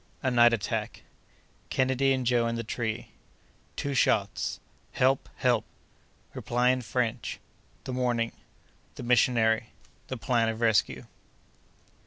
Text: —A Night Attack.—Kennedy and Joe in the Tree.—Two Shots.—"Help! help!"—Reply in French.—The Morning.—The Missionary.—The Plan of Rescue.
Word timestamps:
—A 0.23 0.31
Night 0.31 0.51
Attack.—Kennedy 0.51 2.11
and 2.11 2.25
Joe 2.25 2.47
in 2.47 2.55
the 2.55 2.63
Tree.—Two 2.63 3.93
Shots.—"Help! 3.93 5.29
help!"—Reply 5.35 6.69
in 6.71 6.81
French.—The 6.81 7.93
Morning.—The 7.93 9.03
Missionary.—The 9.03 10.17
Plan 10.17 10.49
of 10.49 10.59
Rescue. 10.59 11.05